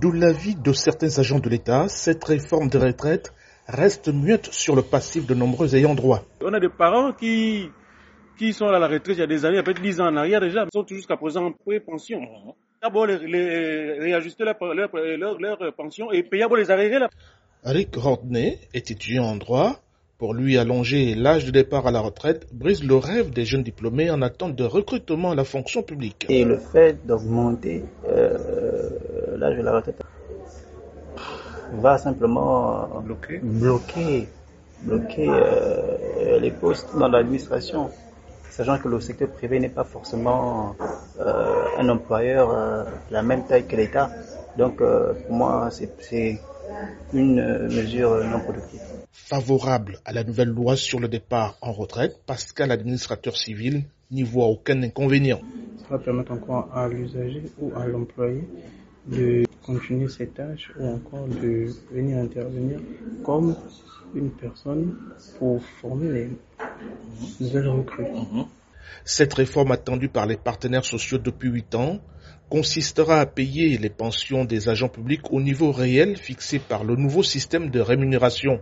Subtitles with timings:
[0.00, 3.34] De l'avis de certains agents de l'État, cette réforme des retraites
[3.66, 6.22] reste muette sur le passif de nombreux ayants droit.
[6.42, 7.68] On a des parents qui,
[8.38, 10.40] qui sont à la retraite il y a des années, peut-être 10 ans en arrière
[10.40, 12.20] déjà, sont jusqu'à présent en pré-pension.
[12.82, 17.10] D'abord, les, les, réajuster leur, leur, leur, leur, pension et payer pour les arrêter là.
[17.62, 19.82] Rick Rodney est étudiant en droit.
[20.16, 24.10] Pour lui, allonger l'âge de départ à la retraite brise le rêve des jeunes diplômés
[24.10, 26.26] en attente de recrutement à la fonction publique.
[26.28, 27.84] Et le fait d'augmenter
[29.42, 30.02] euh, l'âge de la retraite
[31.72, 34.28] va simplement bloquer, bloquer,
[34.82, 37.90] bloquer euh, les postes dans l'administration,
[38.50, 40.74] sachant que le secteur privé n'est pas forcément
[41.20, 44.10] euh, un employeur euh, de la même taille que l'État.
[44.58, 46.40] Donc euh, pour moi, c'est
[47.12, 48.80] une mesure non productive
[49.30, 54.24] favorable à la nouvelle loi sur le départ en retraite parce qu'à l'administrateur civil n'y
[54.24, 55.40] voit aucun inconvénient.
[55.82, 58.42] Ça va permettre encore à l'usager ou à l'employé
[59.10, 62.78] de continuer ses tâches ou encore de venir intervenir
[63.24, 63.54] comme
[64.14, 64.96] une personne
[65.38, 66.30] pour former les
[67.40, 68.06] nouvelles recrues.
[69.04, 72.00] Cette réforme attendue par les partenaires sociaux depuis huit ans
[72.48, 77.22] consistera à payer les pensions des agents publics au niveau réel fixé par le nouveau
[77.22, 78.60] système de rémunération.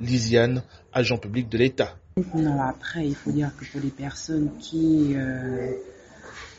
[0.00, 1.96] Lisiane, agent public de l'État.
[2.34, 5.72] Non, après, il faut dire que pour les personnes qui, euh,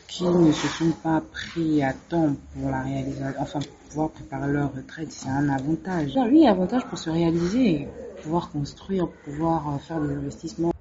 [0.08, 4.52] qui ne se sont pas pris à temps pour la réalisation, enfin, pour pouvoir préparer
[4.52, 6.12] leur retraite, c'est un avantage.
[6.30, 7.86] Oui, avantage pour se réaliser,
[8.22, 10.72] pouvoir construire, pouvoir euh, faire des investissements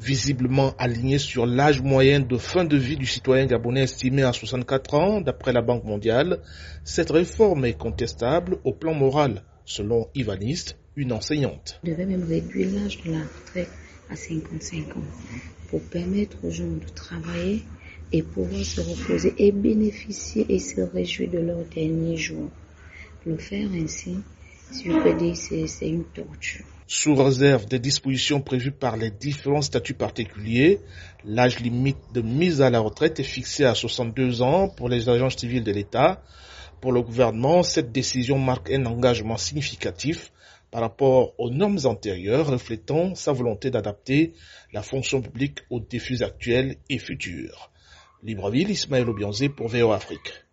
[0.00, 4.94] visiblement aligné sur l'âge moyen de fin de vie du citoyen gabonais estimé à 64
[4.94, 6.40] ans d'après la Banque mondiale,
[6.82, 11.80] cette réforme est contestable au plan moral, selon Ivaniste, une enseignante.
[11.84, 13.70] On devait même réduire l'âge de la retraite
[14.10, 15.02] à 55 ans
[15.68, 17.62] pour permettre aux gens de travailler
[18.12, 22.48] et pouvoir se reposer et bénéficier et se réjouir de leur dernier jour.
[23.26, 24.16] Le faire ainsi,
[24.70, 26.64] si je peux dire, c'est une torture.
[26.86, 30.80] Sous réserve des dispositions prévues par les différents statuts particuliers,
[31.24, 35.30] l'âge limite de mise à la retraite est fixé à 62 ans pour les agents
[35.30, 36.20] civils de l'État.
[36.80, 40.32] Pour le gouvernement, cette décision marque un engagement significatif
[40.70, 44.32] par rapport aux normes antérieures reflétant sa volonté d'adapter
[44.72, 47.69] la fonction publique aux défis actuels et futurs.
[48.22, 50.44] Libreville, Ismaël Obianzé pour VO Afrique.